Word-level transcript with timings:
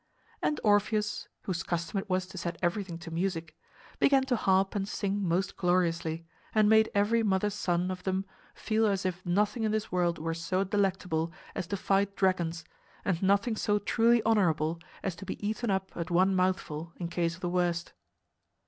And 0.41 0.59
Orpheus 0.63 1.27
(whose 1.43 1.61
custom 1.61 1.99
it 1.99 2.09
was 2.09 2.25
to 2.25 2.37
set 2.39 2.57
everything 2.63 2.97
to 2.97 3.11
music) 3.11 3.55
began 3.99 4.23
to 4.23 4.35
harp 4.35 4.73
and 4.73 4.87
sing 4.87 5.21
most 5.23 5.55
gloriously, 5.57 6.25
and 6.55 6.67
made 6.67 6.89
every 6.95 7.21
mother's 7.21 7.53
son 7.53 7.91
of 7.91 8.01
them 8.01 8.25
feel 8.55 8.87
as 8.87 9.05
if 9.05 9.23
nothing 9.23 9.61
in 9.61 9.71
this 9.71 9.91
world 9.91 10.17
were 10.17 10.33
so 10.33 10.63
delectable 10.63 11.31
as 11.53 11.67
to 11.67 11.77
fight 11.77 12.15
dragons 12.15 12.65
and 13.05 13.21
nothing 13.21 13.55
so 13.55 13.77
truly 13.77 14.23
honorable 14.23 14.79
as 15.03 15.15
to 15.17 15.23
be 15.23 15.37
eaten 15.47 15.69
up 15.69 15.91
at 15.95 16.09
one 16.09 16.35
mouthful, 16.35 16.93
in 16.95 17.07
case 17.07 17.35
of 17.35 17.41
the 17.41 17.47
worst. 17.49 17.93